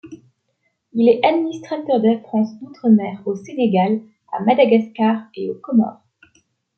[0.93, 6.01] Il est administrateur de la France d’outre-mer au Sénégal, à Madagascar et aux Comores.